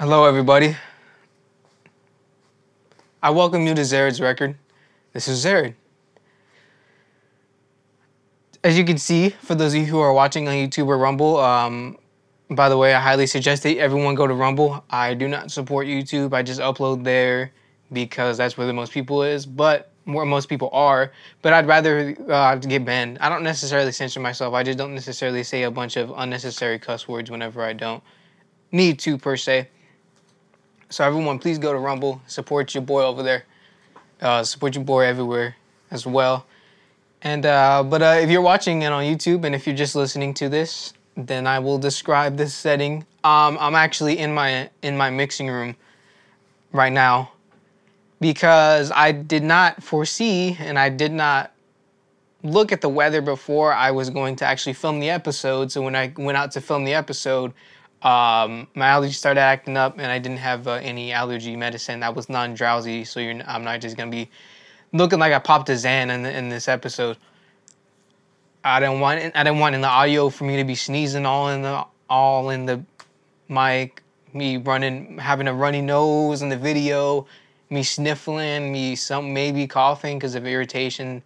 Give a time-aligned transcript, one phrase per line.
[0.00, 0.76] Hello, everybody.
[3.22, 4.56] I welcome you to Xarod's record.
[5.12, 5.74] This is Xarod.
[8.64, 11.38] As you can see, for those of you who are watching on YouTube or Rumble,
[11.38, 11.96] um,
[12.50, 14.84] by the way, I highly suggest that everyone go to Rumble.
[14.90, 16.32] I do not support YouTube.
[16.32, 17.52] I just upload there
[17.92, 21.12] because that's where the most people is, but where most people are.
[21.40, 23.18] But I'd rather uh, get banned.
[23.20, 24.54] I don't necessarily censor myself.
[24.54, 28.02] I just don't necessarily say a bunch of unnecessary cuss words whenever I don't
[28.72, 29.68] need to per se.
[30.94, 32.22] So everyone, please go to Rumble.
[32.28, 33.46] Support your boy over there.
[34.20, 35.56] Uh, support your boy everywhere
[35.90, 36.46] as well.
[37.20, 40.34] And uh, but uh, if you're watching it on YouTube and if you're just listening
[40.34, 42.98] to this, then I will describe this setting.
[43.24, 45.74] Um, I'm actually in my in my mixing room
[46.70, 47.32] right now
[48.20, 51.50] because I did not foresee and I did not
[52.44, 55.72] look at the weather before I was going to actually film the episode.
[55.72, 57.52] So when I went out to film the episode,
[58.04, 62.00] um, my allergies started acting up, and I didn't have uh, any allergy medicine.
[62.00, 64.28] that was non-drowsy, so I'm not just gonna be
[64.92, 67.16] looking like I popped a Zan in, in this episode.
[68.62, 71.48] I didn't want I didn't want in the audio for me to be sneezing all
[71.48, 72.84] in the all in the
[73.48, 74.02] mic,
[74.34, 77.26] me running having a runny nose in the video,
[77.70, 81.22] me sniffling, me some maybe coughing because of irritation.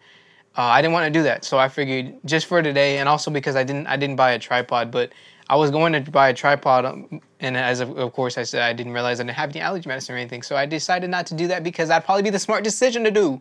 [0.56, 3.32] Uh, I didn't want to do that, so I figured just for today, and also
[3.32, 5.12] because I didn't I didn't buy a tripod, but
[5.50, 8.62] I was going to buy a tripod, um, and as of, of, course I said,
[8.62, 10.42] I didn't realize I didn't have any allergy medicine or anything.
[10.42, 13.10] So I decided not to do that because that'd probably be the smart decision to
[13.10, 13.40] do.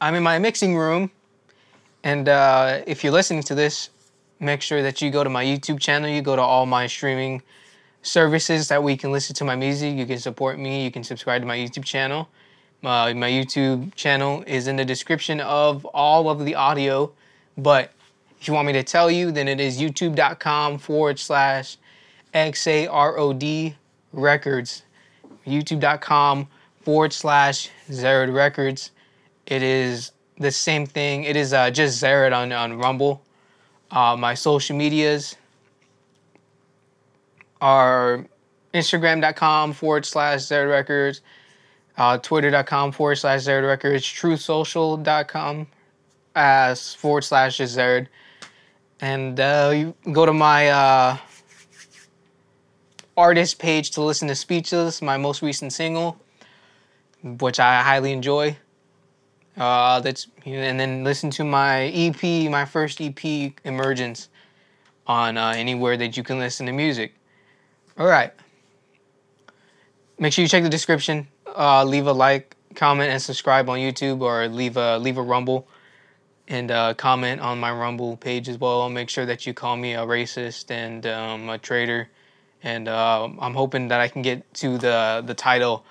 [0.00, 1.10] I'm in my mixing room,
[2.04, 3.90] and uh, if you're listening to this,
[4.38, 6.08] make sure that you go to my YouTube channel.
[6.08, 7.42] You go to all my streaming
[8.02, 9.96] services that we can listen to my music.
[9.96, 10.84] You can support me.
[10.84, 12.28] You can subscribe to my YouTube channel.
[12.84, 17.10] Uh, my YouTube channel is in the description of all of the audio,
[17.56, 17.92] but
[18.40, 21.76] if you want me to tell you, then it is youtube.com forward slash
[22.34, 23.74] XAROD
[24.12, 24.82] records.
[25.46, 26.48] YouTube.com
[26.82, 28.92] forward slash Xarod records.
[29.46, 31.24] It is the same thing.
[31.24, 33.22] It is uh, just Xarod on, on Rumble.
[33.90, 35.36] Uh, my social medias
[37.60, 38.24] are
[38.74, 41.22] Instagram.com forward slash Xarod records,
[41.96, 45.66] uh, Twitter.com forward slash Xarod records, TruthSocial.com
[46.36, 48.06] as forward slash Xarod
[49.00, 51.16] and uh, you go to my uh,
[53.16, 56.18] artist page to listen to Speechless, my most recent single,
[57.22, 58.56] which I highly enjoy.
[59.56, 64.28] Uh, that's and then listen to my EP, my first EP, Emergence,
[65.06, 67.14] on uh, anywhere that you can listen to music.
[67.98, 68.32] All right.
[70.18, 71.26] Make sure you check the description.
[71.56, 75.66] Uh, leave a like, comment, and subscribe on YouTube, or leave a leave a rumble
[76.48, 78.80] and uh, comment on my Rumble page as well.
[78.80, 82.08] I'll make sure that you call me a racist and um, a traitor.
[82.62, 85.84] And uh, I'm hoping that I can get to the the title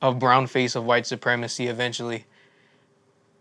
[0.00, 2.24] of brown face of white supremacy eventually.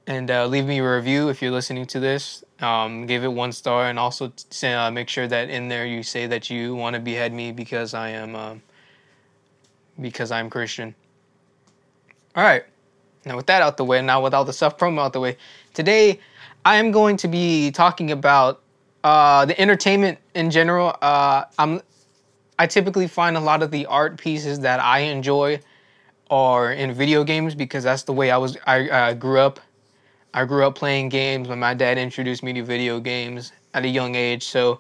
[0.06, 2.44] And uh, leave me a review if you're listening to this.
[2.59, 6.03] Um, give it one star, and also say, uh, make sure that in there you
[6.03, 8.61] say that you want to behead me because I am um,
[10.01, 10.95] because I'm Christian.
[12.35, 12.63] All right.
[13.25, 15.38] Now with that out the way, now with all the stuff promo out the way,
[15.73, 16.19] today
[16.66, 18.62] I am going to be talking about
[19.03, 20.96] uh, the entertainment in general.
[21.01, 21.81] Uh, I'm
[22.57, 25.59] I typically find a lot of the art pieces that I enjoy
[26.29, 28.57] are in video games because that's the way I was.
[28.66, 29.59] I uh, grew up.
[30.34, 33.88] I grew up playing games when my dad introduced me to video games at a
[33.88, 34.46] young age.
[34.46, 34.79] So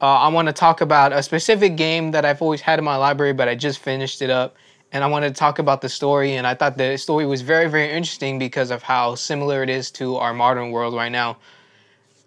[0.00, 2.96] uh, I want to talk about a specific game that I've always had in my
[2.96, 4.56] library, but I just finished it up
[4.94, 6.36] and I wanted to talk about the story.
[6.36, 9.90] And I thought the story was very, very interesting because of how similar it is
[9.92, 11.36] to our modern world right now.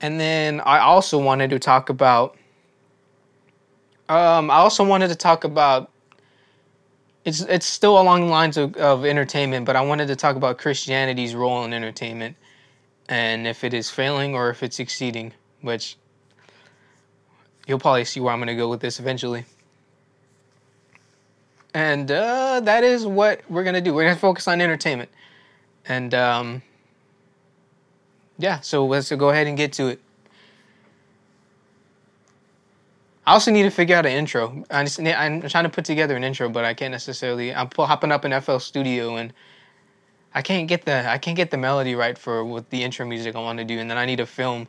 [0.01, 2.37] And then I also wanted to talk about.
[4.09, 5.91] Um, I also wanted to talk about.
[7.23, 10.57] It's it's still along the lines of, of entertainment, but I wanted to talk about
[10.57, 12.35] Christianity's role in entertainment,
[13.09, 15.33] and if it is failing or if it's succeeding.
[15.61, 15.97] Which
[17.65, 19.45] you'll probably see where I'm going to go with this eventually.
[21.77, 23.93] And uh, that is what we're going to do.
[23.93, 25.11] We're going to focus on entertainment.
[25.87, 26.63] And um,
[28.39, 30.01] yeah, so let's go ahead and get to it.
[33.27, 34.65] I also need to figure out an intro.
[34.71, 37.53] I I'm trying to put together an intro, but I can't necessarily.
[37.53, 39.31] I'm hopping up in FL Studio and
[40.33, 43.35] I can't get the I can't get the melody right for what the intro music
[43.35, 44.67] I want to do, and then I need to film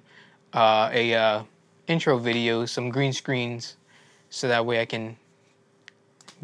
[0.53, 1.43] uh, a uh,
[1.87, 3.79] intro video, some green screens,
[4.29, 5.17] so that way I can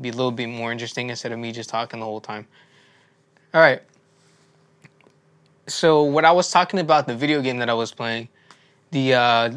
[0.01, 2.47] be a little bit more interesting instead of me just talking the whole time.
[3.53, 3.83] All right.
[5.67, 8.29] So what I was talking about the video game that I was playing,
[8.91, 9.51] the uh,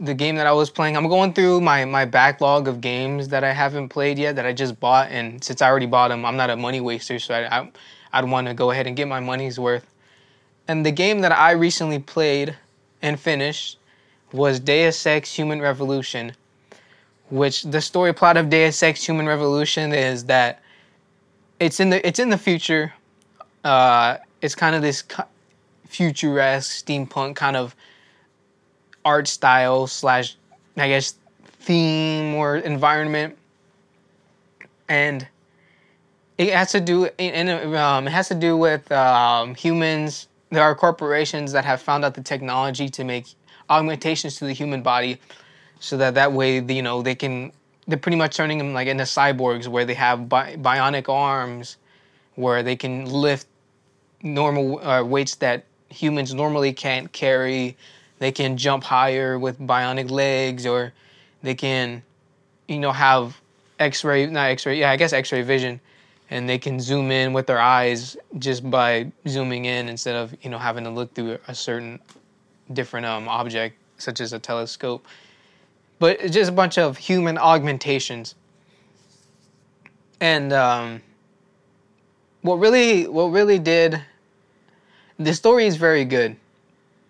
[0.00, 0.96] the game that I was playing.
[0.96, 4.52] I'm going through my my backlog of games that I haven't played yet that I
[4.52, 7.60] just bought, and since I already bought them, I'm not a money waster, so I,
[7.60, 7.72] I
[8.12, 9.86] I'd want to go ahead and get my money's worth.
[10.68, 12.56] And the game that I recently played
[13.02, 13.78] and finished
[14.32, 16.32] was Deus Ex Human Revolution,
[17.30, 20.62] which the story plot of Deus Ex Human Revolution is that
[21.60, 22.92] it's in the it's in the future.
[23.62, 25.02] Uh, it's kind of this
[25.88, 27.74] futuresque steampunk kind of
[29.04, 30.36] art style slash
[30.76, 33.36] I guess theme or environment,
[34.88, 35.26] and
[36.36, 40.28] it has to do and um, it has to do with um, humans.
[40.50, 43.26] There are corporations that have found out the technology to make
[43.70, 45.18] augmentations to the human body,
[45.84, 47.52] so that that way you know they can
[47.86, 51.76] they're pretty much turning them like into cyborgs where they have bi- bionic arms,
[52.36, 53.46] where they can lift
[54.22, 57.76] normal uh, weights that humans normally can't carry.
[58.18, 60.94] They can jump higher with bionic legs or
[61.42, 62.02] they can
[62.66, 63.38] you know have
[63.78, 65.80] x-ray not x-ray yeah i guess x-ray vision.
[66.30, 70.48] And they can zoom in with their eyes just by zooming in instead of you
[70.48, 72.00] know having to look through a certain
[72.72, 75.06] different um, object such as a telescope
[75.98, 78.34] but it's just a bunch of human augmentations
[80.20, 81.02] and um,
[82.42, 84.00] what really what really did
[85.18, 86.36] the story is very good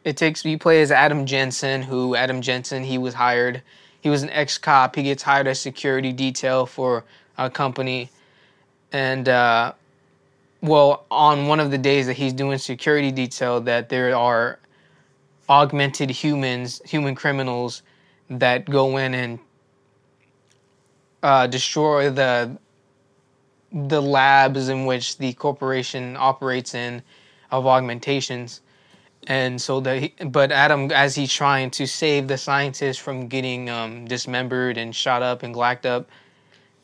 [0.04, 3.62] it takes you play as Adam Jensen, who Adam Jensen he was hired.
[4.02, 4.94] He was an ex cop.
[4.96, 7.04] He gets hired as security detail for
[7.38, 8.10] a company,
[8.92, 9.72] and uh,
[10.60, 14.58] well, on one of the days that he's doing security detail, that there are
[15.48, 17.82] augmented humans, human criminals
[18.30, 19.38] that go in and
[21.22, 22.58] uh, destroy the
[23.72, 27.02] the labs in which the corporation operates in
[27.50, 28.60] of augmentations
[29.26, 34.04] and so the but Adam, as he's trying to save the scientists from getting um,
[34.06, 36.08] dismembered and shot up and glacked up,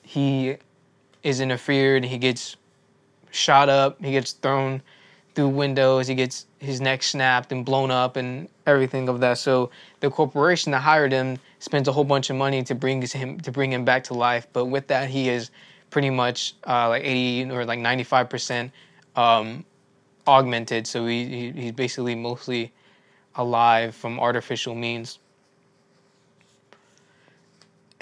[0.03, 0.57] he
[1.23, 2.03] is interfered.
[2.03, 2.57] And he gets
[3.31, 4.03] shot up.
[4.03, 4.83] He gets thrown
[5.35, 6.09] through windows.
[6.09, 9.39] He gets his neck snapped and blown up and everything of that.
[9.39, 9.71] So
[10.01, 13.51] the corporation that hired him spends a whole bunch of money to bring him to
[13.51, 14.47] bring him back to life.
[14.53, 15.51] But with that, he is
[15.91, 18.73] pretty much uh, like 80 or like 95 percent
[19.17, 19.65] um,
[20.27, 22.73] augmented, so he, he he's basically mostly
[23.37, 25.19] alive from artificial means.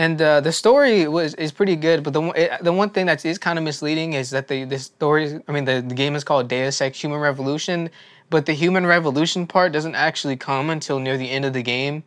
[0.01, 3.25] And uh, the story was is pretty good, but the it, the one thing that
[3.25, 5.41] is kind of misleading is that the the story.
[5.49, 7.91] I mean, the, the game is called Deus Ex Human Revolution,
[8.31, 12.03] but the human revolution part doesn't actually come until near the end of the game.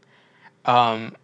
[0.65, 1.15] Um,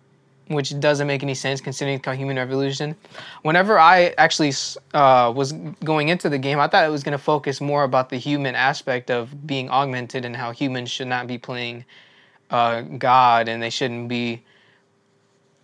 [0.48, 2.96] which doesn't make any sense considering it's called Human Revolution.
[3.42, 4.54] Whenever I actually
[4.94, 5.52] uh, was
[5.84, 8.56] going into the game, I thought it was going to focus more about the human
[8.56, 11.86] aspect of being augmented and how humans should not be playing
[12.50, 14.44] uh, God and they shouldn't be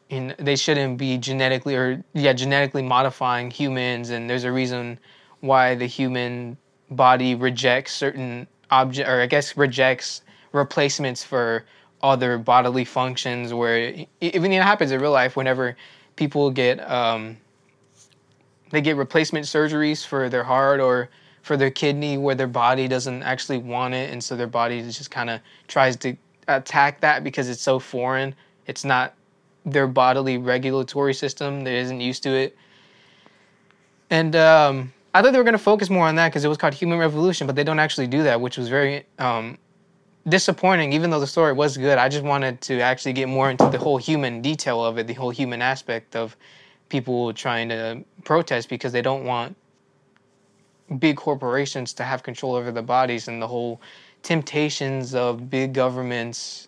[0.10, 5.00] in they shouldn't be genetically or yeah genetically modifying humans and there's a reason
[5.40, 6.58] why the human
[6.92, 10.22] body rejects certain object or I guess rejects
[10.52, 11.66] replacements for
[12.02, 15.78] other bodily functions where even it happens in real life whenever
[16.16, 17.38] people get um,
[18.74, 21.10] they get replacement surgeries for their heart or
[21.44, 24.10] for their kidney where their body doesn't actually want it.
[24.12, 26.16] And so their body just kind of tries to
[26.48, 28.34] attack that because it's so foreign.
[28.66, 29.14] It's not
[29.66, 32.58] their bodily regulatory system that isn't used to it.
[34.10, 36.58] And um, i thought they were going to focus more on that because it was
[36.58, 39.58] called human revolution but they don't actually do that which was very um,
[40.28, 41.98] disappointing, even though the story was good.
[41.98, 45.14] I just wanted to actually get more into the whole human detail of it, the
[45.14, 46.38] whole human aspect of
[46.90, 49.56] people trying to protest because they don't want
[51.00, 53.82] big corporations to have control over their bodies and the whole
[54.22, 56.68] temptations of big governments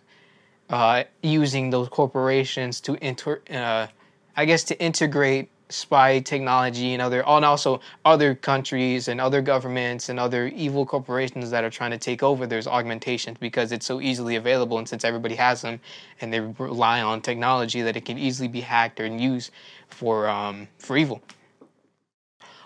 [0.69, 3.87] uh, using those corporations to enter, uh,
[4.35, 10.09] I guess, to integrate spy technology and other and also other countries and other governments
[10.09, 13.99] and other evil corporations that are trying to take over there's augmentations because it's so
[13.99, 15.79] easily available and since everybody has them
[16.21, 19.51] and they rely on technology that it can easily be hacked or used
[19.87, 21.21] for um, for evil.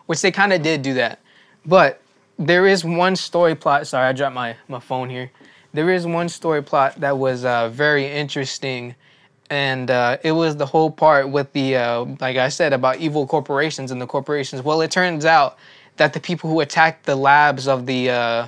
[0.07, 1.19] Which they kind of did do that.
[1.65, 2.01] But
[2.37, 5.31] there is one story plot sorry i dropped my, my phone here.
[5.73, 8.95] There is one story plot that was uh, very interesting
[9.49, 13.25] and uh, it was the whole part with the uh, like I said about evil
[13.25, 14.61] corporations and the corporations.
[14.61, 15.57] Well, it turns out
[15.97, 18.47] that the people who attacked the labs of the uh,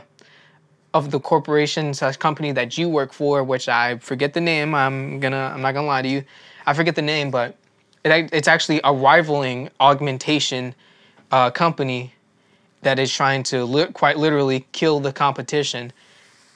[0.93, 4.75] of the corporation slash company that you work for, which I forget the name.
[4.75, 6.23] I'm gonna I'm not gonna lie to you,
[6.65, 7.55] I forget the name, but
[8.03, 10.75] it, it's actually a rivaling augmentation
[11.31, 12.13] uh, company
[12.81, 15.91] that is trying to li- quite literally kill the competition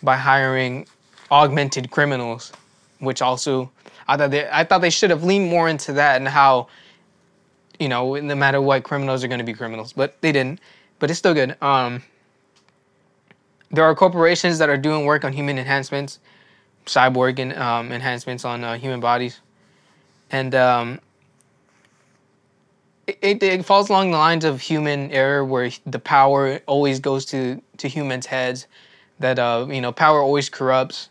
[0.03, 0.87] by hiring
[1.31, 2.51] augmented criminals,
[2.99, 3.71] which also
[4.07, 6.67] I thought they I thought they should have leaned more into that and how,
[7.79, 10.59] you know, no matter what, criminals are going to be criminals, but they didn't.
[10.99, 11.61] But it's still good.
[11.61, 12.03] Um,
[13.71, 16.19] there are corporations that are doing work on human enhancements,
[16.85, 19.41] cyborg and, um, enhancements on uh, human bodies,
[20.31, 20.99] and um,
[23.07, 27.61] it, it falls along the lines of human error, where the power always goes to
[27.77, 28.67] to humans' heads.
[29.19, 31.09] That uh, you know, power always corrupts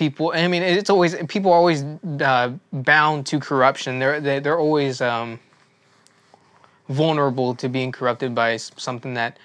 [0.00, 0.32] people.
[0.34, 1.84] I mean, it's always people are always
[2.22, 3.98] uh, bound to corruption.
[3.98, 5.38] They're they're, they're always um,
[6.88, 9.36] vulnerable to being corrupted by something that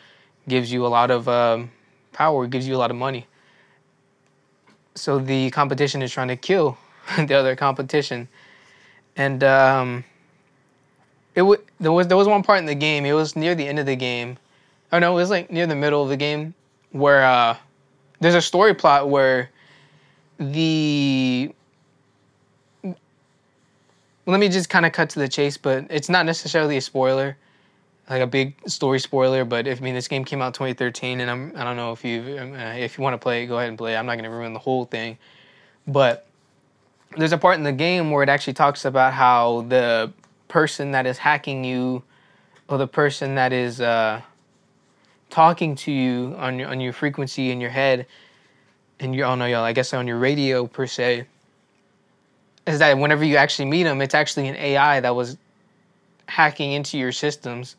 [0.47, 1.71] gives you a lot of um,
[2.13, 3.27] power, gives you a lot of money.
[4.95, 6.77] So the competition is trying to kill
[7.17, 8.29] the other competition,
[9.17, 10.05] and um,
[11.35, 13.05] it w- there was there was one part in the game.
[13.05, 14.38] It was near the end of the game.
[14.93, 16.53] Oh no, it was like near the middle of the game
[16.91, 17.57] where uh,
[18.21, 19.50] there's a story plot where
[20.38, 21.54] the
[24.25, 27.38] let me just kind of cut to the chase, but it's not necessarily a spoiler,
[28.10, 29.46] like a big story spoiler.
[29.46, 32.04] But if I mean this game came out 2013, and I'm I don't know if
[32.04, 33.94] you uh, if you want to play it, go ahead and play.
[33.94, 33.98] it.
[33.98, 35.18] I'm not gonna ruin the whole thing,
[35.88, 36.27] but
[37.18, 40.12] there's a part in the game where it actually talks about how the
[40.48, 42.04] person that is hacking you,
[42.68, 44.22] or the person that is uh,
[45.30, 48.08] talking to you on your on your frequency in your head
[49.00, 51.25] and you all know y'all, I guess on your radio per se,
[52.68, 55.38] is that whenever you actually meet them, it's actually an AI that was
[56.28, 57.75] hacking into your systems,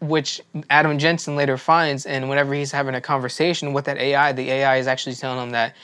[0.00, 2.06] which Adam Jensen later finds.
[2.06, 5.50] And whenever he's having a conversation with that AI, the AI is actually telling him
[5.50, 5.74] that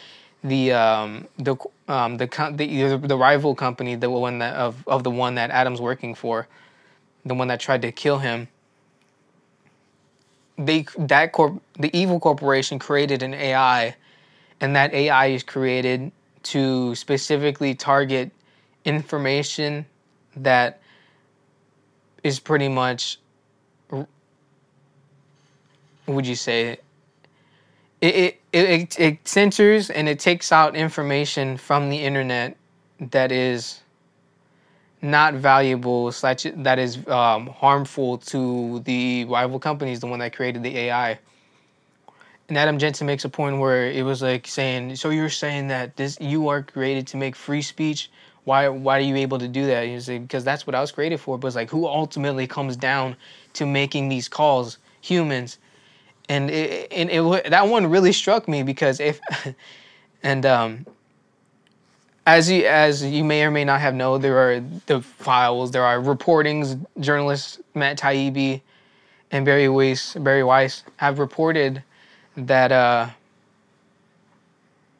[0.44, 1.56] the um, the
[1.88, 2.26] um, the,
[2.56, 6.48] the the rival company, the one that of of the one that Adam's working for,
[7.24, 8.48] the one that tried to kill him
[10.58, 13.96] they that corp the evil corporation created an AI,
[14.60, 16.12] and that AI is created
[16.44, 18.30] to specifically target
[18.84, 19.86] information
[20.36, 20.80] that
[22.24, 23.18] is pretty much
[26.06, 26.84] would you say it
[28.00, 32.56] it, it it censors and it takes out information from the internet
[33.00, 33.80] that is
[35.02, 40.62] not valuable such that is um, harmful to the rival companies, the one that created
[40.62, 41.18] the AI.
[42.48, 45.96] And Adam Jensen makes a point where it was like saying, "So you're saying that
[45.96, 48.10] this you are created to make free speech?
[48.44, 50.92] Why why are you able to do that?" He's like, "Because that's what I was
[50.92, 53.16] created for." But it's like, who ultimately comes down
[53.54, 54.78] to making these calls?
[55.00, 55.58] Humans.
[56.28, 59.20] And it, and it that one really struck me because if
[60.22, 60.86] and um
[62.26, 65.84] as you as you may or may not have known, there are the files, there
[65.84, 66.84] are reportings.
[67.00, 68.60] Journalists Matt Taibbi
[69.30, 71.82] and Barry Weiss, Bari Weiss have reported
[72.36, 73.08] that uh,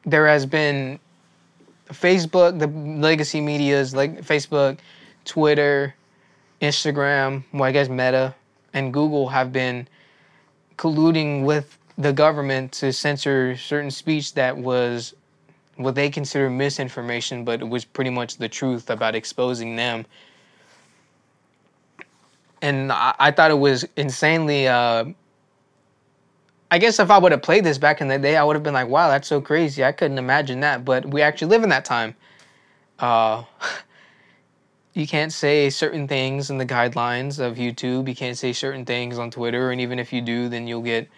[0.05, 0.99] there has been
[1.89, 4.79] Facebook, the legacy media's like Facebook,
[5.23, 5.95] Twitter,
[6.61, 8.35] Instagram, well I guess Meta,
[8.73, 9.87] and Google have been
[10.77, 15.13] colluding with the government to censor certain speech that was
[15.75, 20.05] what they consider misinformation, but it was pretty much the truth about exposing them.
[22.61, 24.67] And I, I thought it was insanely.
[24.67, 25.05] Uh,
[26.71, 28.63] I guess if I would have played this back in the day, I would have
[28.63, 29.83] been like, "Wow, that's so crazy!
[29.83, 32.15] I couldn't imagine that." But we actually live in that time.
[32.99, 33.43] Uh,
[34.93, 38.07] you can't say certain things in the guidelines of YouTube.
[38.07, 41.09] You can't say certain things on Twitter, and even if you do, then you'll get,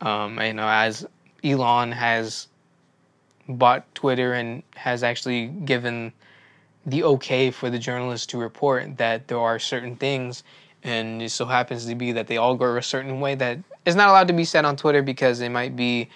[0.00, 1.06] um, you know, as
[1.44, 2.48] Elon has
[3.58, 6.12] bought Twitter and has actually given
[6.86, 10.42] the okay for the journalists to report that there are certain things,
[10.82, 13.94] and it so happens to be that they all go a certain way that is
[13.96, 16.08] not allowed to be said on Twitter because it might be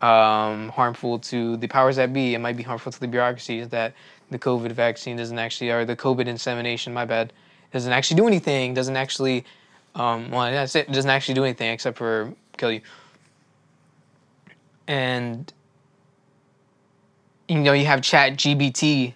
[0.00, 2.34] um, harmful to the powers that be.
[2.34, 3.94] It might be harmful to the bureaucracies that
[4.30, 7.32] the COVID vaccine doesn't actually, or the COVID insemination, my bad,
[7.72, 8.74] doesn't actually do anything.
[8.74, 9.44] Doesn't actually,
[9.94, 10.90] um, well, that's it.
[10.90, 12.80] Doesn't actually do anything except for kill you.
[14.86, 15.52] And
[17.50, 19.12] you know, you have Chat GBT.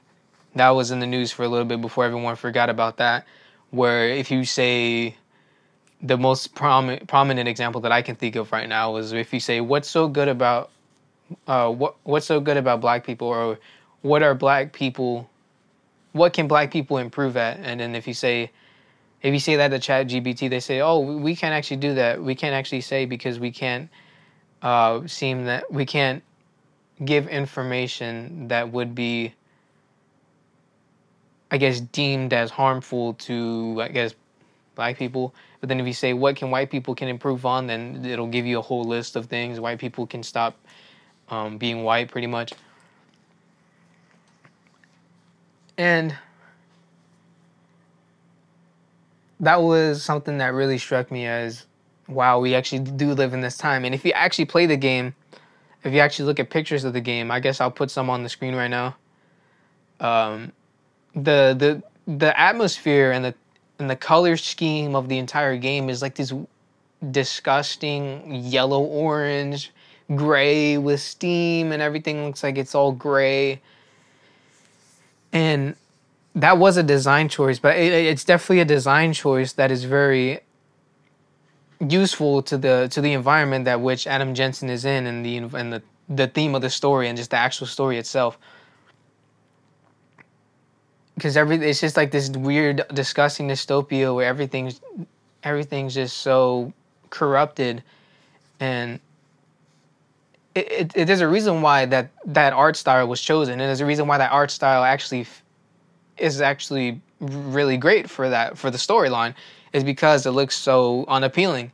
[0.57, 3.26] That was in the news for a little bit before everyone forgot about that.
[3.71, 5.17] Where if you say
[6.03, 9.38] the most prom- prominent example that I can think of right now is if you
[9.38, 10.71] say, "What's so good about
[11.47, 13.57] uh, what What's so good about Black people?" or
[14.03, 15.31] "What are Black people?
[16.11, 18.50] What can Black people improve at?" And then if you say,
[19.23, 22.21] if you say that to Chat GBT, they say, "Oh, we can't actually do that.
[22.21, 23.88] We can't actually say because we can't
[24.61, 26.21] uh, seem that we can't
[27.03, 29.35] give information that would be
[31.51, 34.15] I guess deemed as harmful to I guess
[34.75, 35.35] black people.
[35.61, 38.45] But then if you say what can white people can improve on, then it'll give
[38.47, 40.57] you a whole list of things white people can stop
[41.29, 42.53] um, being white pretty much.
[45.77, 46.17] And
[49.41, 51.67] that was something that really struck me as
[52.07, 53.85] wow, we actually do live in this time.
[53.85, 55.15] And if you actually play the game,
[55.85, 58.23] if you actually look at pictures of the game, I guess I'll put some on
[58.23, 58.97] the screen right now.
[60.00, 60.53] Um,
[61.14, 63.35] the the the atmosphere and the
[63.79, 66.33] and the color scheme of the entire game is like this
[67.11, 69.73] disgusting yellow orange
[70.14, 73.61] gray with steam and everything looks like it's all gray
[75.33, 75.75] and
[76.35, 80.41] that was a design choice but it, it's definitely a design choice that is very
[81.81, 85.73] useful to the to the environment that which Adam Jensen is in and the and
[85.73, 88.38] the the theme of the story and just the actual story itself.
[91.14, 94.81] Because every it's just like this weird disgusting dystopia where everything's
[95.43, 96.73] everything's just so
[97.11, 97.83] corrupted
[98.61, 98.99] and
[100.54, 103.81] it, it, it, there's a reason why that that art style was chosen and there's
[103.81, 105.26] a reason why that art style actually
[106.19, 109.35] is actually really great for that for the storyline
[109.75, 111.71] is because it looks so unappealing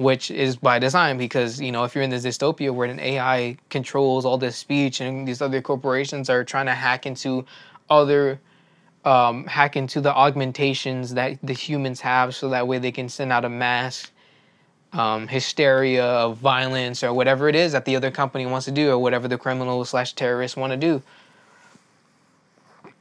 [0.00, 3.58] which is by design because you know if you're in this dystopia where an AI
[3.68, 7.44] controls all this speech and these other corporations are trying to hack into
[7.90, 8.40] other
[9.04, 13.30] um, hack into the augmentations that the humans have so that way they can send
[13.30, 14.10] out a mass
[14.94, 18.90] um, hysteria of violence or whatever it is that the other company wants to do
[18.90, 21.02] or whatever the criminal slash terrorists want to do.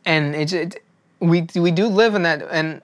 [0.06, 0.84] And it's it,
[1.20, 2.82] we we do live in that and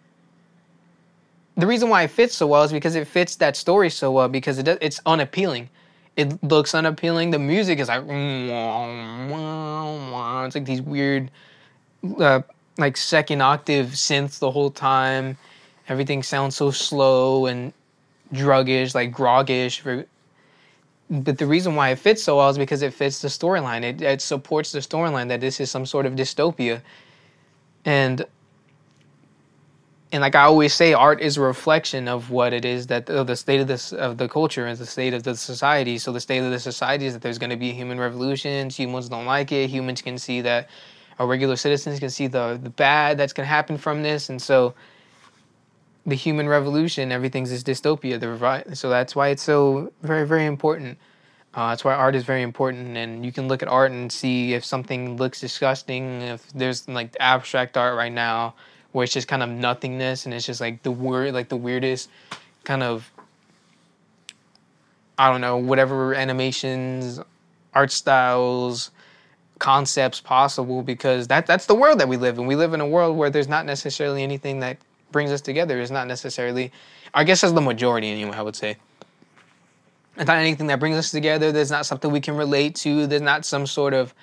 [1.58, 4.28] the reason why it fits so well is because it fits that story so well
[4.28, 5.70] because it it's unappealing
[6.18, 8.04] it looks unappealing the music is like
[10.46, 11.32] it's like these weird
[12.20, 12.42] uh,
[12.78, 15.38] like second octave synths the whole time.
[15.88, 17.74] Everything sounds so slow and
[18.34, 20.06] druggish, like groggish.
[21.10, 23.84] But the reason why it fits so well is because it fits the storyline.
[23.84, 26.82] It, it supports the storyline that this is some sort of dystopia.
[27.86, 28.26] And
[30.12, 33.28] and like I always say, art is a reflection of what it is that of
[33.28, 35.98] the state of this of the culture and the state of the society.
[35.98, 38.78] So the state of the society is that there's going to be human revolutions.
[38.78, 39.70] Humans don't like it.
[39.70, 40.70] Humans can see that
[41.20, 44.42] our regular citizens can see the the bad that's going to happen from this, and
[44.42, 44.76] so
[46.06, 48.20] the human revolution, everything's this dystopia.
[48.20, 50.98] The so that's why it's so very very important.
[51.56, 54.54] Uh, that's why art is very important, and you can look at art and see
[54.54, 56.22] if something looks disgusting.
[56.22, 58.56] If there's like abstract art right now,
[58.96, 62.10] where it's just kind of nothingness, and it's just like the word, like the weirdest
[62.64, 63.12] kind of
[65.18, 67.20] I don't know, whatever animations,
[67.74, 68.92] art styles,
[69.60, 72.46] concepts possible because that that's the world that we live in.
[72.48, 74.78] We live in a world where there's not necessarily anything that
[75.12, 75.82] brings us together.
[75.82, 76.72] It's not necessarily,
[77.14, 78.32] I guess, as the majority anyway.
[78.38, 78.78] I would say.
[80.16, 81.52] It's not anything that brings us together.
[81.52, 83.08] There's not something we can relate to.
[83.08, 84.14] There's not some sort of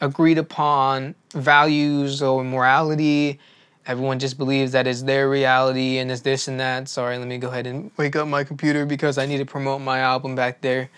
[0.00, 3.40] agreed upon values or morality.
[3.86, 6.88] Everyone just believes that it's their reality and it's this and that.
[6.88, 9.80] Sorry, let me go ahead and wake up my computer because I need to promote
[9.80, 10.90] my album back there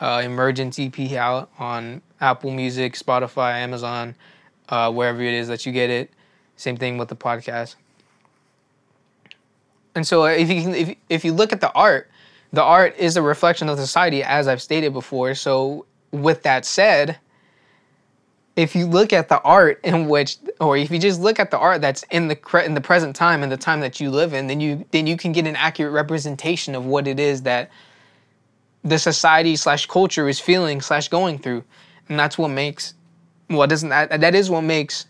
[0.00, 4.14] uh, Emergence EP out on Apple Music, Spotify, Amazon,
[4.68, 6.10] uh, wherever it is that you get it.
[6.56, 7.76] Same thing with the podcast.
[9.94, 12.10] And so, uh, if you can, if if you look at the art,
[12.52, 15.34] the art is a reflection of society, as I've stated before.
[15.34, 17.18] So, with that said,
[18.56, 21.58] if you look at the art in which, or if you just look at the
[21.58, 24.46] art that's in the in the present time and the time that you live in,
[24.46, 27.70] then you then you can get an accurate representation of what it is that
[28.84, 31.64] the society slash culture is feeling slash going through,
[32.08, 32.94] and that's what makes
[33.50, 35.06] well doesn't that that is what makes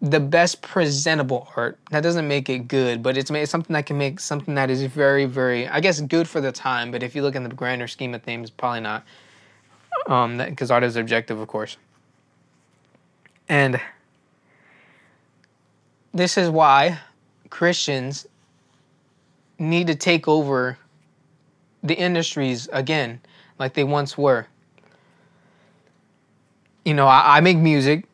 [0.00, 1.76] the best presentable art.
[1.90, 4.82] That doesn't make it good, but it's, it's something that can make something that is
[4.84, 6.90] very very I guess good for the time.
[6.90, 9.04] But if you look in the grander scheme of things, probably not.
[10.06, 11.76] Um, because art is objective, of course.
[13.48, 13.80] And
[16.12, 16.98] this is why
[17.50, 18.26] Christians
[19.58, 20.78] need to take over
[21.82, 23.20] the industries again
[23.58, 24.46] like they once were.
[26.84, 28.04] You know, I, I make music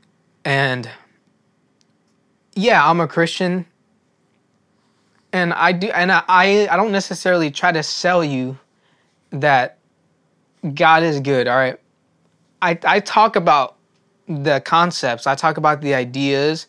[0.45, 0.89] and
[2.55, 3.67] yeah, I'm a Christian
[5.33, 8.59] and I do and I, I don't necessarily try to sell you
[9.31, 9.79] that
[10.75, 11.79] God is good, all right?
[12.63, 13.77] I I talk about
[14.29, 16.67] the concepts, I talk about the ideas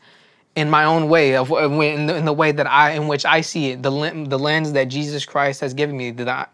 [0.55, 3.41] in my own way of in the, in the way that I in which I
[3.41, 3.91] see it, the
[4.27, 6.47] the lens that Jesus Christ has given me that I,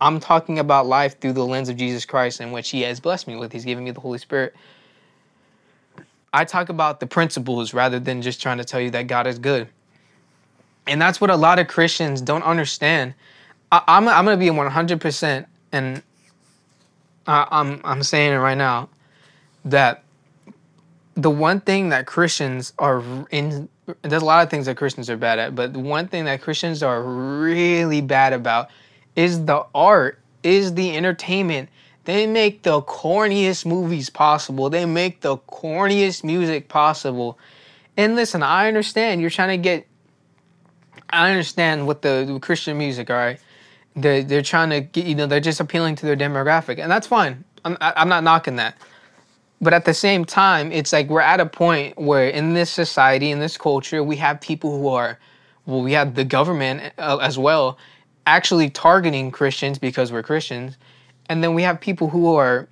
[0.00, 3.28] I'm talking about life through the lens of Jesus Christ, in which He has blessed
[3.28, 3.52] me with.
[3.52, 4.54] He's given me the Holy Spirit.
[6.32, 9.38] I talk about the principles rather than just trying to tell you that God is
[9.38, 9.68] good.
[10.86, 13.14] And that's what a lot of Christians don't understand.
[13.72, 16.02] I, am I'm, I'm going to be 100%, and
[17.26, 18.88] I, I'm, I'm saying it right now,
[19.64, 20.04] that
[21.16, 23.68] the one thing that Christians are in
[24.02, 26.42] there's a lot of things that Christians are bad at, but the one thing that
[26.42, 28.68] Christians are really bad about
[29.14, 31.68] is the art, is the entertainment.
[32.04, 34.70] They make the corniest movies possible.
[34.70, 37.38] They make the corniest music possible.
[37.96, 39.86] And listen, I understand you're trying to get
[41.10, 43.40] I understand what the, the Christian music, all right?
[43.94, 47.06] They're, they're trying to get, you know, they're just appealing to their demographic, and that's
[47.06, 47.44] fine.
[47.64, 48.76] I'm, I'm not knocking that.
[49.60, 53.30] But at the same time, it's like we're at a point where in this society,
[53.30, 55.18] in this culture, we have people who are,
[55.64, 57.78] well, we have the government uh, as well,
[58.26, 60.76] actually targeting Christians because we're Christians.
[61.28, 62.68] And then we have people who are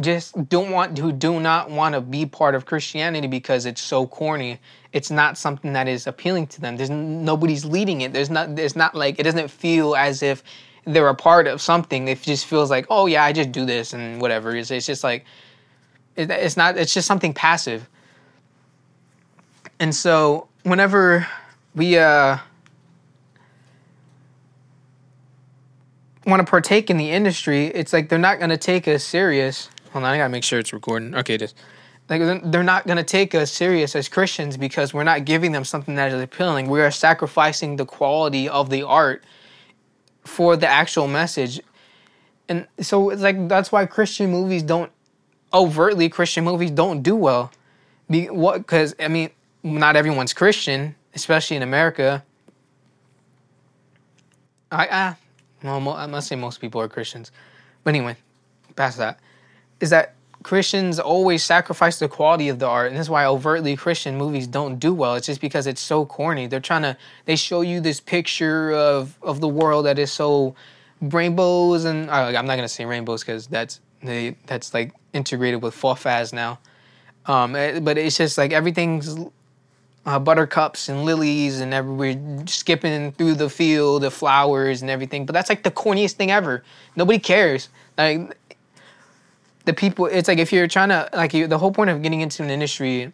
[0.00, 4.06] just don't want who do not want to be part of Christianity because it's so
[4.06, 4.58] corny.
[4.92, 6.76] It's not something that is appealing to them.
[6.76, 8.12] There's nobody's leading it.
[8.12, 10.42] There's not there's not like it doesn't feel as if
[10.86, 12.08] they're a part of something.
[12.08, 15.04] It just feels like, "Oh yeah, I just do this and whatever." It's, it's just
[15.04, 15.24] like
[16.16, 17.88] it, it's not it's just something passive.
[19.80, 21.26] And so, whenever
[21.74, 22.38] we uh
[26.26, 29.68] want to partake in the industry, it's like they're not going to take us serious
[29.94, 31.14] Hold on, I gotta make sure it's recording.
[31.14, 31.54] Okay, it is.
[32.08, 32.20] Like
[32.50, 36.12] they're not gonna take us serious as Christians because we're not giving them something that
[36.12, 36.68] is appealing.
[36.68, 39.22] We are sacrificing the quality of the art
[40.24, 41.60] for the actual message,
[42.48, 44.90] and so it's like that's why Christian movies don't
[45.52, 47.52] overtly Christian movies don't do well.
[48.10, 48.58] Be, what?
[48.58, 49.30] Because I mean,
[49.62, 52.24] not everyone's Christian, especially in America.
[54.70, 55.16] I ah,
[55.62, 57.32] well, I must say most people are Christians,
[57.82, 58.16] but anyway,
[58.76, 59.20] past that
[59.80, 64.16] is that Christians always sacrifice the quality of the art, and that's why overtly Christian
[64.18, 65.14] movies don't do well.
[65.14, 66.46] It's just because it's so corny.
[66.46, 70.54] They're trying to they show you this picture of of the world that is so
[71.00, 75.74] rainbows and uh, I'm not gonna say rainbows because that's they that's like integrated with
[75.74, 76.58] fofaz now.
[77.24, 79.16] Um, eh, but it's just like everything's
[80.04, 85.24] uh, buttercups and lilies and we're skipping through the field of flowers and everything.
[85.24, 86.62] But that's like the corniest thing ever.
[86.96, 87.70] Nobody cares.
[87.96, 88.36] Like
[89.64, 92.20] the people it's like if you're trying to like you, the whole point of getting
[92.20, 93.12] into an industry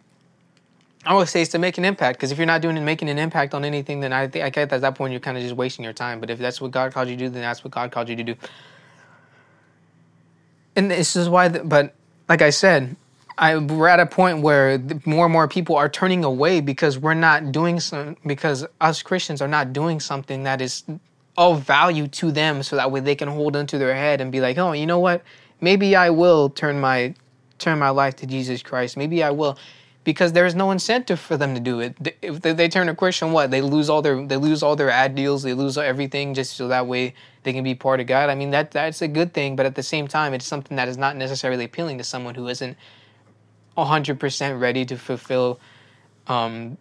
[1.05, 3.09] I would say is to make an impact because if you're not doing and making
[3.09, 5.83] an impact on anything, then I think at that point you're kind of just wasting
[5.83, 6.19] your time.
[6.19, 8.15] But if that's what God called you to do, then that's what God called you
[8.15, 8.35] to do.
[10.75, 11.95] And this is why, the, but
[12.29, 12.95] like I said,
[13.37, 17.15] I we're at a point where more and more people are turning away because we're
[17.15, 20.83] not doing some because us Christians are not doing something that is
[21.37, 24.39] of value to them, so that way they can hold onto their head and be
[24.39, 25.23] like, oh, you know what?
[25.61, 27.13] Maybe I will turn my
[27.57, 28.97] turn my life to Jesus Christ.
[28.97, 29.57] Maybe I will,
[30.03, 31.95] because there's no incentive for them to do it.
[32.21, 35.15] If they, turn a Christian, what they lose all their they lose all their ad
[35.15, 38.29] deals, they lose everything just so that way they can be part of God.
[38.29, 40.87] I mean that that's a good thing, but at the same time, it's something that
[40.87, 42.75] is not necessarily appealing to someone who isn't
[43.77, 45.59] hundred percent ready to fulfill.
[46.27, 46.77] Um,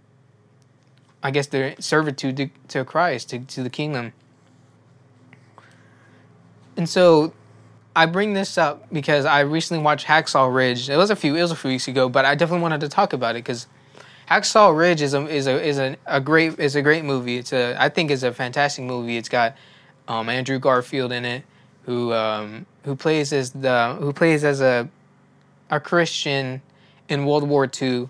[1.22, 4.12] I guess their servitude to, to Christ, to, to the kingdom.
[6.76, 7.34] And so
[7.94, 10.88] I bring this up because I recently watched Hacksaw Ridge.
[10.88, 12.88] It was a few it was a few weeks ago, but I definitely wanted to
[12.88, 13.66] talk about it because
[14.30, 17.36] Hacksaw Ridge is a is a is a, a great is a great movie.
[17.36, 19.16] It's a I think it's a fantastic movie.
[19.16, 19.56] It's got
[20.06, 21.42] um, Andrew Garfield in it,
[21.84, 24.88] who um, who plays as the who plays as a
[25.68, 26.62] a Christian
[27.08, 28.08] in World War II,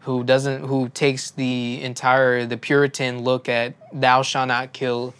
[0.00, 5.14] who doesn't who takes the entire the Puritan look at "Thou shalt not kill"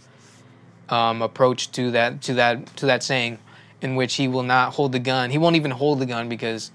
[0.90, 3.40] um, approach to that to that to that saying
[3.86, 5.30] in which he will not hold the gun.
[5.30, 6.72] He won't even hold the gun because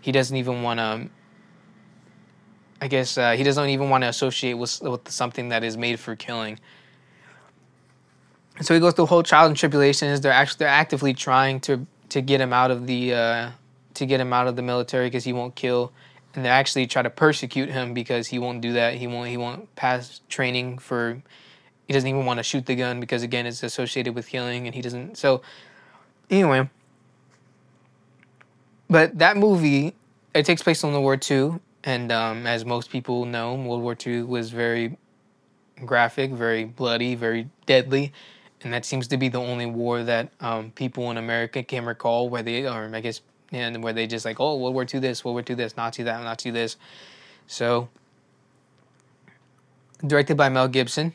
[0.00, 1.10] he doesn't even want to.
[2.80, 6.00] I guess uh, he doesn't even want to associate with, with something that is made
[6.00, 6.58] for killing.
[8.62, 10.20] So he goes through whole trial and tribulations.
[10.20, 13.50] They're actually they're actively trying to to get him out of the uh,
[13.94, 15.92] to get him out of the military because he won't kill,
[16.34, 18.94] and they actually try to persecute him because he won't do that.
[18.94, 21.22] He won't he won't pass training for.
[21.86, 24.74] He doesn't even want to shoot the gun because again it's associated with killing, and
[24.74, 25.18] he doesn't.
[25.18, 25.42] So
[26.30, 26.68] Anyway,
[28.88, 29.94] but that movie
[30.34, 33.96] it takes place in World War II, and um, as most people know, World War
[34.06, 34.96] II was very
[35.84, 38.12] graphic, very bloody, very deadly,
[38.62, 42.28] and that seems to be the only war that um, people in America can recall
[42.28, 43.20] where they, or I guess,
[43.52, 46.02] and where they just like, oh, World War II this, World War II this, Nazi
[46.02, 46.76] that, Nazi this.
[47.46, 47.88] So,
[50.06, 51.14] directed by Mel Gibson,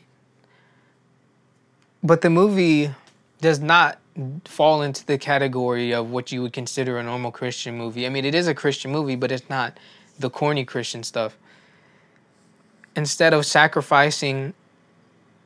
[2.02, 2.90] but the movie
[3.40, 3.98] does not
[4.44, 8.06] fall into the category of what you would consider a normal Christian movie.
[8.06, 9.78] I mean, it is a Christian movie, but it's not
[10.18, 11.36] the corny Christian stuff.
[12.96, 14.54] Instead of sacrificing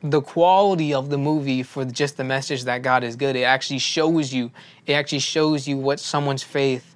[0.01, 3.79] the quality of the movie for just the message that God is good, it actually
[3.79, 4.51] shows you,
[4.85, 6.95] it actually shows you what someone's faith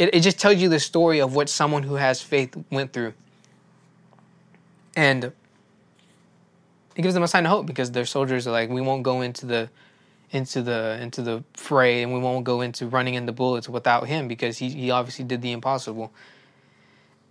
[0.00, 3.12] it, it just tells you the story of what someone who has faith went through.
[4.96, 9.02] And it gives them a sign of hope because their soldiers are like, we won't
[9.02, 9.68] go into the
[10.32, 14.28] into the into the fray and we won't go into running into bullets without him
[14.28, 16.12] because he, he obviously did the impossible.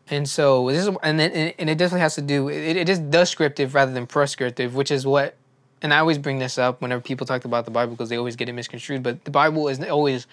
[0.09, 2.99] And so this is and it, and it definitely has to do it, it is
[2.99, 5.35] descriptive rather than prescriptive, which is what
[5.81, 8.35] and I always bring this up whenever people talk about the Bible because they always
[8.35, 10.27] get it misconstrued, but the Bible is always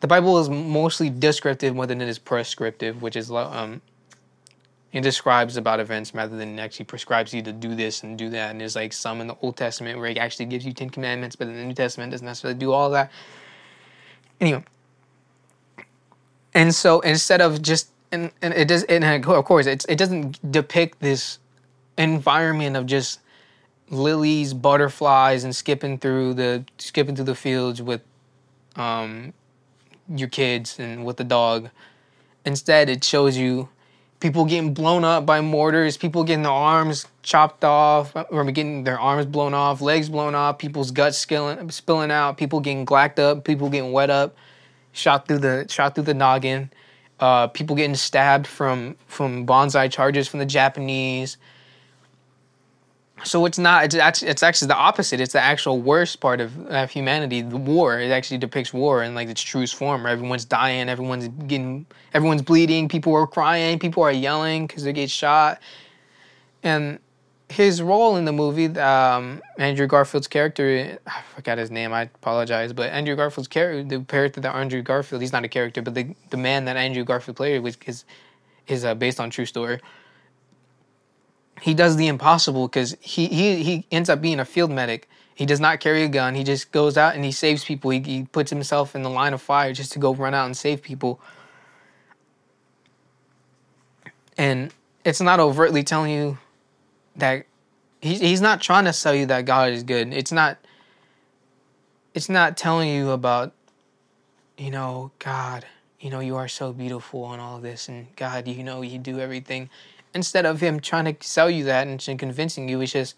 [0.00, 3.80] the Bible is mostly descriptive more than it is prescriptive, which is um
[4.96, 8.50] it describes about events rather than actually prescribes you to do this and do that.
[8.50, 11.36] And there's like some in the Old Testament where it actually gives you Ten Commandments,
[11.36, 13.12] but in the New Testament doesn't necessarily do all that.
[14.40, 14.64] Anyway,
[16.54, 20.50] and so instead of just and, and it does and of course it's, it doesn't
[20.50, 21.40] depict this
[21.98, 23.20] environment of just
[23.90, 28.00] lilies, butterflies, and skipping through the skipping through the fields with
[28.76, 29.34] um,
[30.08, 31.68] your kids and with the dog.
[32.46, 33.68] Instead, it shows you
[34.20, 38.98] people getting blown up by mortars, people getting their arms chopped off, or getting their
[38.98, 43.44] arms blown off, legs blown off, people's guts spilling, spilling out, people getting glacked up,
[43.44, 44.36] people getting wet up,
[44.92, 46.70] shot through the shot through the noggin,
[47.20, 51.36] uh, people getting stabbed from from banzai charges from the Japanese
[53.24, 55.20] so it's not it's actually it's actually the opposite.
[55.20, 57.40] It's the actual worst part of, of humanity.
[57.40, 61.28] The war it actually depicts war in like its truest form where everyone's dying everyone's
[61.46, 65.60] getting everyone's bleeding people are crying people are yelling because they get shot.
[66.62, 66.98] And
[67.48, 72.72] his role in the movie um, andrew garfield's character i forgot his name i apologize
[72.72, 76.12] but andrew garfield's character the character that andrew garfield he's not a character but the,
[76.30, 78.04] the man that andrew garfield played which is,
[78.66, 79.78] is uh, based on true story
[81.60, 85.08] he does the impossible because he, he he ends up being a field medic.
[85.34, 86.34] He does not carry a gun.
[86.34, 87.90] He just goes out and he saves people.
[87.90, 90.56] He, he puts himself in the line of fire just to go run out and
[90.56, 91.20] save people.
[94.38, 94.72] And
[95.04, 96.38] it's not overtly telling you
[97.16, 97.46] that
[98.00, 100.12] he's he's not trying to sell you that God is good.
[100.12, 100.58] It's not
[102.14, 103.52] it's not telling you about
[104.58, 105.66] you know God,
[106.00, 109.20] you know you are so beautiful and all this and God, you know you do
[109.20, 109.70] everything
[110.16, 113.14] instead of him trying to sell you that and convincing you, it's just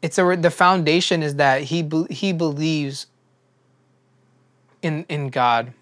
[0.00, 3.06] it's a the foundation is that he he believes
[4.82, 5.72] in in God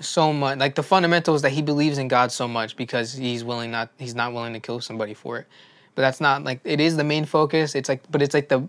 [0.00, 3.70] so much like the fundamentals that he believes in God so much because he's willing
[3.70, 5.46] not he's not willing to kill somebody for it.
[5.94, 7.74] But that's not like it is the main focus.
[7.74, 8.68] It's like but it's like the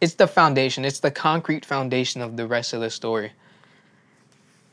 [0.00, 0.84] it's the foundation.
[0.84, 3.32] It's the concrete foundation of the rest of the story.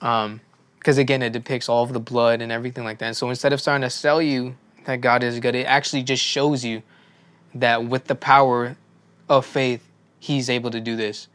[0.02, 0.40] Um
[0.86, 3.16] because again it depicts all of the blood and everything like that.
[3.16, 6.64] So instead of starting to sell you that god is good it actually just shows
[6.64, 6.84] you
[7.56, 8.78] that with the power
[9.28, 9.84] of faith
[10.20, 11.28] he's able to do this.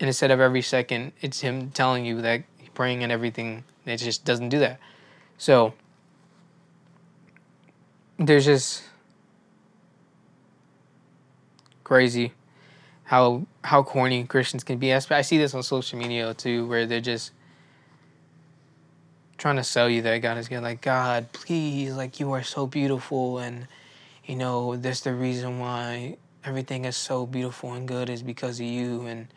[0.00, 2.42] And instead of every second it's him telling you that
[2.74, 4.80] praying and everything it just doesn't do that.
[5.38, 5.72] So
[8.18, 8.82] there's just
[11.84, 12.32] crazy
[13.04, 14.92] how how corny Christians can be.
[14.92, 17.30] I see this on social media too, where they're just
[19.40, 20.62] trying to sell you that God is good.
[20.62, 23.38] Like, God, please, like, you are so beautiful.
[23.38, 23.66] And,
[24.26, 28.66] you know, that's the reason why everything is so beautiful and good is because of
[28.66, 29.06] you.
[29.06, 29.28] And,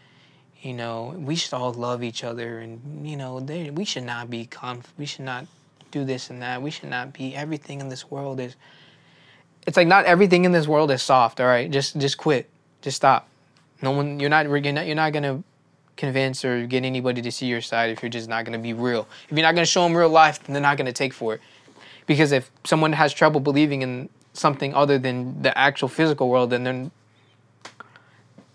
[0.61, 2.59] you know, we should all love each other.
[2.59, 5.47] And, you know, they, we should not be conf, we should not
[5.89, 6.61] do this and that.
[6.61, 8.57] We should not be, everything in this world is,
[9.65, 11.39] it's like not everything in this world is soft.
[11.39, 11.71] All right.
[11.71, 12.49] Just, just quit.
[12.81, 13.29] Just stop.
[13.81, 15.43] No one, you're not, you're not, you're not to,
[15.95, 18.73] convince or get anybody to see your side if you're just not going to be
[18.73, 19.07] real.
[19.29, 21.13] If you're not going to show them real life, then they're not going to take
[21.13, 21.41] for it.
[22.05, 26.63] Because if someone has trouble believing in something other than the actual physical world, then
[26.63, 26.91] they're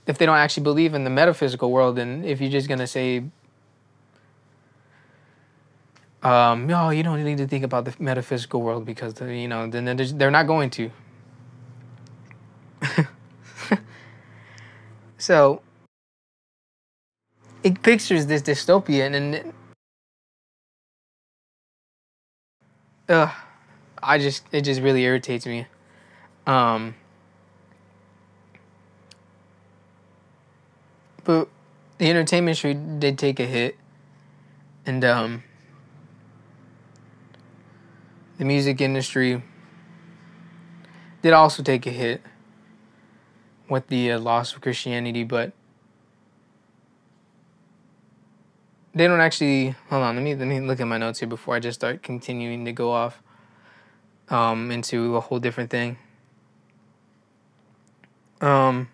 [0.08, 3.24] if they don't actually believe in the metaphysical world, then if you're just gonna say,
[6.22, 9.84] um, no, you don't need to think about the metaphysical world because you know, then
[10.16, 10.90] they're not going to.
[15.18, 15.60] so
[17.68, 19.52] it pictures this dystopian and
[23.08, 23.32] uh,
[24.02, 25.66] I just it just really irritates me.
[26.46, 26.94] Um,
[31.24, 31.48] but
[31.98, 33.76] the entertainment industry did take a hit,
[34.86, 35.42] and um,
[38.38, 39.42] the music industry
[41.22, 42.22] did also take a hit
[43.68, 45.52] with the uh, loss of Christianity, but
[48.94, 51.54] they don't actually hold on let me let me look at my notes here before
[51.54, 53.22] i just start continuing to go off
[54.30, 55.96] um, into a whole different thing
[58.40, 58.88] um,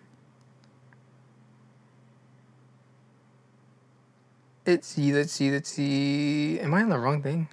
[4.65, 6.59] let's see, let's see, let's see.
[6.59, 7.47] Am I on the wrong thing?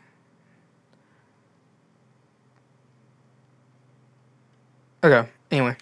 [5.05, 5.29] Okay.
[5.51, 5.77] Anyway,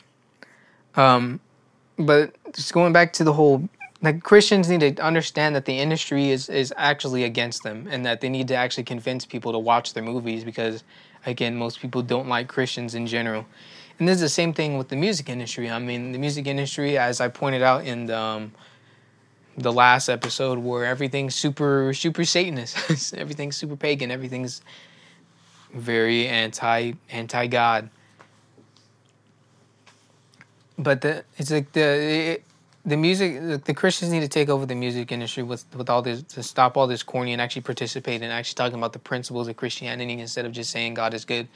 [0.97, 1.39] um,
[1.97, 3.69] but just going back to the whole,
[4.03, 8.21] like Christians need to understand that the industry is is actually against them, and that
[8.21, 10.85] they need to actually convince people to watch their movies because,
[11.27, 13.47] again, most people don't like Christians in general.
[13.99, 15.71] And this is the same thing with the music industry.
[15.71, 18.53] I mean, the music industry, as I pointed out in the, um,
[19.59, 24.63] the last episode, where everything's super super Satanist, everything's super pagan, everything's
[25.75, 27.91] very anti anti God
[30.83, 32.45] but the it's like the it,
[32.85, 36.23] the music the Christians need to take over the music industry with with all this
[36.23, 39.57] to stop all this corny and actually participate and actually talking about the principles of
[39.57, 41.47] Christianity instead of just saying God is good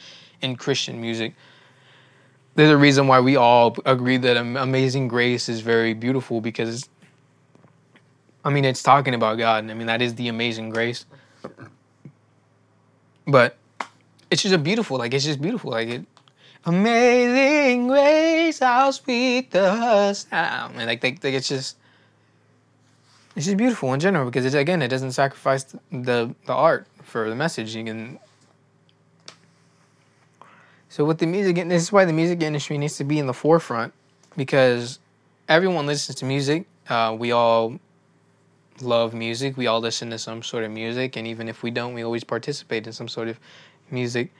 [0.42, 1.34] in Christian music.
[2.56, 6.88] There's a reason why we all agree that Amazing Grace is very beautiful because
[8.44, 9.70] I mean it's talking about God.
[9.70, 11.06] I mean that is the Amazing Grace.
[13.26, 13.56] But
[14.30, 16.06] it's just a beautiful like it's just beautiful like it
[16.66, 20.76] Amazing grace, how sweet the sound.
[20.76, 21.76] And like, they, they, it's just,
[23.36, 27.28] it's just beautiful in general because it's again, it doesn't sacrifice the the art for
[27.28, 27.74] the message.
[27.74, 28.18] You can.
[30.88, 33.34] So with the music, this is why the music industry needs to be in the
[33.34, 33.92] forefront
[34.36, 35.00] because
[35.48, 36.66] everyone listens to music.
[36.88, 37.78] Uh, we all
[38.80, 39.56] love music.
[39.56, 42.24] We all listen to some sort of music, and even if we don't, we always
[42.24, 43.38] participate in some sort of
[43.90, 44.32] music.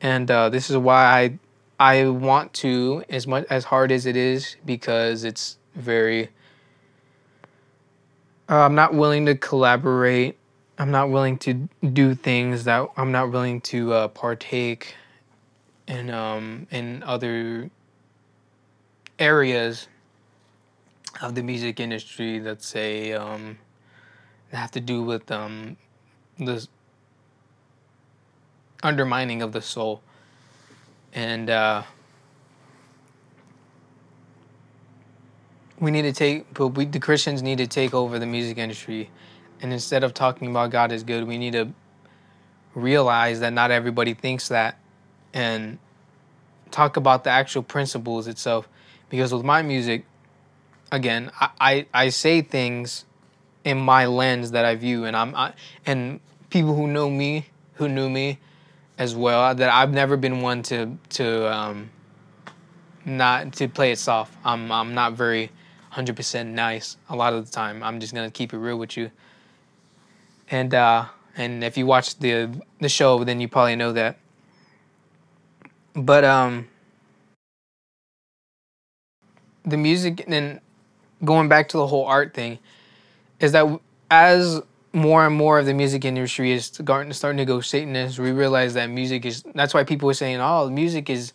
[0.00, 1.38] And uh, this is why I
[1.82, 6.28] I want to as much as hard as it is because it's very
[8.48, 10.38] uh, I'm not willing to collaborate.
[10.78, 14.94] I'm not willing to do things that I'm not willing to uh, partake
[15.88, 17.68] in um, in other
[19.18, 19.88] areas
[21.20, 23.58] of the music industry that say um,
[24.52, 25.76] that have to do with um,
[26.38, 26.64] the
[28.84, 30.00] undermining of the soul
[31.12, 31.82] and uh,
[35.78, 39.10] we need to take, but we the Christians need to take over the music industry,
[39.60, 41.72] and instead of talking about God is good, we need to
[42.74, 44.78] realize that not everybody thinks that,
[45.34, 45.78] and
[46.70, 48.68] talk about the actual principles itself.
[49.10, 50.06] Because with my music,
[50.90, 53.04] again, I I, I say things
[53.64, 55.52] in my lens that I view, and I'm I,
[55.84, 58.38] and people who know me, who knew me,
[59.02, 59.54] as well.
[59.54, 61.90] That I've never been one to to um,
[63.04, 64.32] not to play it soft.
[64.44, 65.50] I'm I'm not very
[65.90, 67.82] hundred percent nice a lot of the time.
[67.82, 69.10] I'm just gonna keep it real with you.
[70.50, 72.48] And uh, and if you watch the
[72.80, 74.18] the show, then you probably know that.
[75.94, 76.68] But um,
[79.64, 80.60] the music and
[81.24, 82.58] going back to the whole art thing
[83.40, 88.18] is that as more and more of the music industry is starting to go Satanist,
[88.18, 89.42] we realize that music is.
[89.54, 91.32] That's why people are saying, "Oh, music is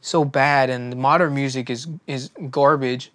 [0.00, 3.12] so bad and modern music is is garbage."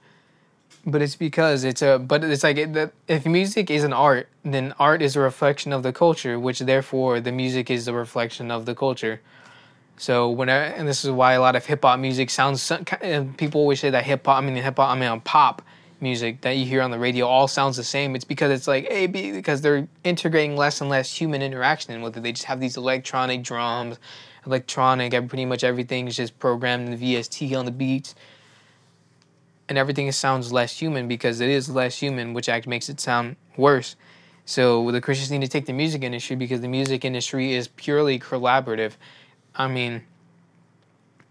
[0.86, 1.98] But it's because it's a.
[2.00, 5.84] But it's like it, if music is an art, then art is a reflection of
[5.84, 9.22] the culture, which therefore the music is a reflection of the culture.
[9.98, 12.72] So when I, and this is why a lot of hip hop music sounds.
[13.38, 14.38] People always say that hip hop.
[14.38, 14.90] I mean hip hop.
[14.90, 15.62] I mean pop
[16.04, 18.16] music that you hear on the radio all sounds the same.
[18.16, 22.16] It's because it's like A B because they're integrating less and less human interaction with
[22.16, 22.22] it.
[22.22, 23.98] They just have these electronic drums,
[24.46, 25.12] electronic.
[25.30, 28.14] Pretty much everything is just programmed in the VST on the beats,
[29.68, 33.36] and everything sounds less human because it is less human, which actually makes it sound
[33.58, 33.96] worse.
[34.46, 38.20] So the Christians need to take the music industry because the music industry is purely
[38.20, 38.94] collaborative.
[39.56, 40.04] I mean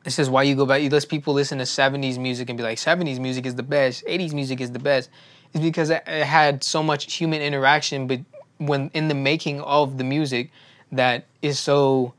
[0.04, 0.82] this is why you go back.
[0.82, 4.04] You let people listen to '70s music and be like, '70s music is the best,
[4.06, 5.10] '80s music is the best.
[5.52, 8.20] It's because it had so much human interaction, but
[8.58, 10.50] when in the making of the music,
[10.90, 12.14] that is so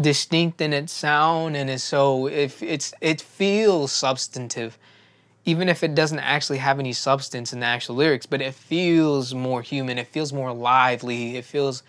[0.00, 4.78] distinct in its sound and is so if it's it feels substantive
[5.44, 9.34] even if it doesn't actually have any substance in the actual lyrics but it feels
[9.34, 11.82] more human it feels more lively it feels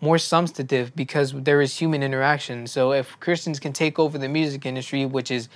[0.00, 2.66] more substantive because there is human interaction.
[2.66, 5.48] So if Christians can take over the music industry, which is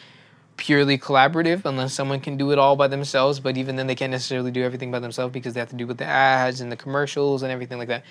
[0.56, 4.10] purely collaborative, unless someone can do it all by themselves, but even then they can't
[4.10, 6.76] necessarily do everything by themselves because they have to do with the ads and the
[6.76, 8.04] commercials and everything like that.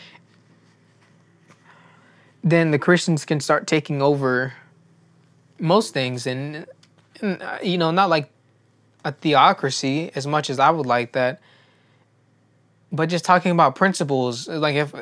[2.43, 4.53] Then the Christians can start taking over
[5.59, 6.65] most things and,
[7.21, 8.31] and uh, you know, not like
[9.03, 11.41] a theocracy as much as I would like that,
[12.91, 14.47] but just talking about principles.
[14.47, 14.93] Like if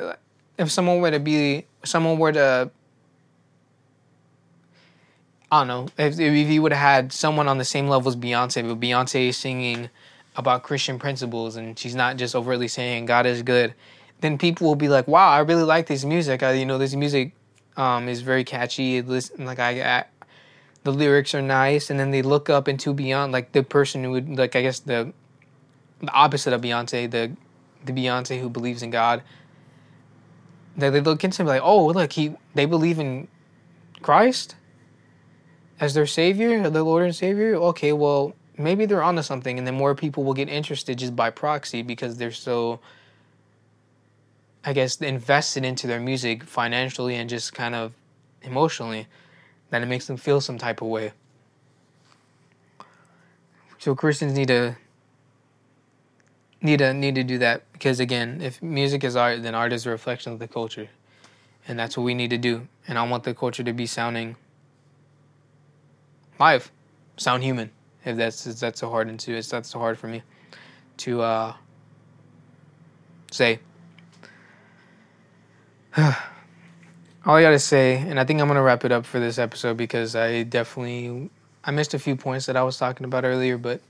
[0.60, 2.70] if someone were to be someone were to
[5.50, 8.14] I don't know if if you would have had someone on the same level as
[8.14, 9.88] Beyonce, but Beyonce is singing
[10.36, 13.74] about Christian principles and she's not just overtly saying God is good,
[14.20, 16.42] then people will be like, "Wow, I really like this music.
[16.42, 17.32] I, you know, this music
[17.76, 19.00] um, is very catchy.
[19.02, 20.04] Listen, like I, I,
[20.84, 24.10] the lyrics are nice." And then they look up into Beyonce, like the person who
[24.12, 25.12] would, like I guess the,
[26.00, 27.32] the opposite of Beyonce, the,
[27.84, 29.22] the Beyonce who believes in God.
[30.80, 33.28] They, they look into him like, "Oh, look, he, they believe in
[34.02, 34.56] Christ
[35.78, 39.74] as their savior, their Lord and Savior." Okay, well, maybe they're onto something, and then
[39.74, 42.80] more people will get interested just by proxy because they're so
[44.64, 47.94] I guess, invested into their music financially and just kind of
[48.42, 49.06] emotionally,
[49.70, 51.12] that it makes them feel some type of way.
[53.78, 54.76] So Christians need to
[56.62, 59.86] need to need to do that because again, if music is art, then art is
[59.86, 60.88] a reflection of the culture,
[61.66, 62.68] and that's what we need to do.
[62.86, 64.36] And I want the culture to be sounding
[66.38, 66.70] live,
[67.16, 67.70] sound human.
[68.04, 70.22] If that's if that's so hard into it's that's so hard for me
[70.98, 71.54] to uh,
[73.30, 73.60] say.
[75.96, 79.76] all I gotta say, and I think I'm gonna wrap it up for this episode
[79.76, 81.30] because I definitely
[81.64, 83.80] I missed a few points that I was talking about earlier, but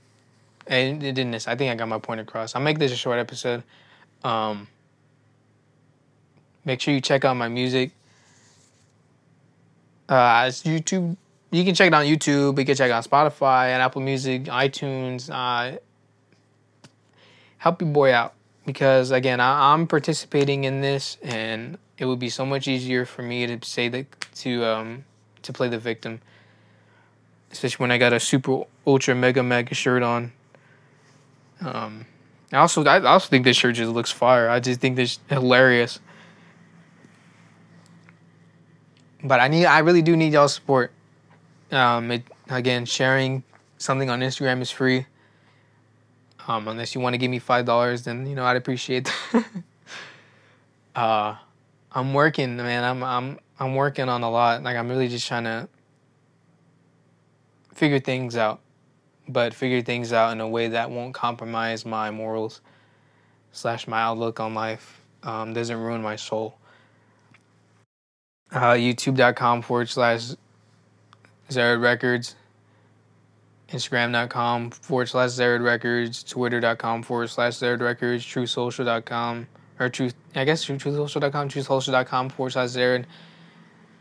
[0.67, 1.47] it, it didn't.
[1.47, 2.55] I think I got my point across.
[2.55, 3.63] I'll make this a short episode.
[4.23, 4.67] Um,
[6.65, 7.91] make sure you check out my music.
[10.07, 11.15] Uh, it's YouTube.
[11.51, 12.57] You can check it on YouTube.
[12.57, 15.29] You can check it on Spotify and Apple Music, iTunes.
[15.29, 15.79] Uh,
[17.57, 18.33] help your boy out
[18.65, 23.21] because again, I, I'm participating in this and it would be so much easier for
[23.21, 24.05] me to say that
[24.35, 25.05] to um
[25.43, 26.21] to play the victim,
[27.51, 30.31] especially when I got a super ultra mega mega shirt on.
[31.61, 32.05] Um,
[32.51, 34.49] I also I also think this shirt just looks fire.
[34.49, 35.99] I just think this hilarious.
[39.23, 40.91] But I need I really do need y'all support.
[41.71, 43.43] Um, it, again, sharing
[43.77, 45.05] something on Instagram is free.
[46.47, 49.45] Um, unless you want to give me five dollars, then you know I'd appreciate that.
[50.95, 51.35] uh
[51.93, 52.83] I'm working, man.
[52.83, 54.63] I'm I'm I'm working on a lot.
[54.63, 55.67] Like I'm really just trying to
[57.73, 58.61] figure things out,
[59.31, 62.61] but figure things out in a way that won't compromise my morals
[63.51, 65.01] slash my outlook on life.
[65.23, 66.55] Um, doesn't ruin my soul.
[68.51, 70.31] Uh, YouTube.com forward slash
[71.49, 72.35] Xarod Records.
[73.69, 76.23] Instagram.com forward slash Xarod Records.
[76.23, 78.25] Twitter.com forward slash Xarod Records.
[78.25, 79.47] TruthSocial.com
[79.81, 83.05] or truth, I guess truthsocial.com, truthsocial.com forward slash Xarod.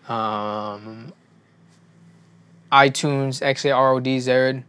[0.09, 1.13] Um,
[2.71, 4.63] iTunes, XAROD Zared,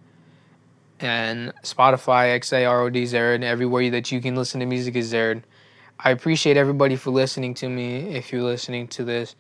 [1.02, 3.44] and Spotify, XAROD Zared.
[3.44, 5.44] Everywhere that you can listen to music is Xarod.
[6.00, 9.36] I appreciate everybody for listening to me if you're listening to this.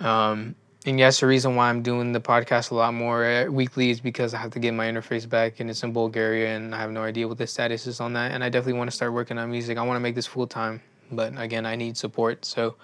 [0.00, 0.54] Um,
[0.86, 4.00] and yes, the reason why I'm doing the podcast a lot more uh, weekly is
[4.00, 6.92] because I have to get my interface back and it's in Bulgaria and I have
[6.92, 8.30] no idea what the status is on that.
[8.32, 9.78] And I definitely want to start working on music.
[9.78, 10.80] I want to make this full time,
[11.10, 12.44] but again, I need support.
[12.44, 12.76] So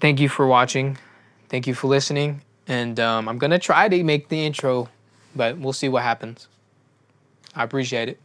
[0.00, 0.98] thank you for watching.
[1.48, 2.42] Thank you for listening.
[2.66, 4.88] And um, I'm going to try to make the intro,
[5.34, 6.48] but we'll see what happens.
[7.54, 8.18] I appreciate it.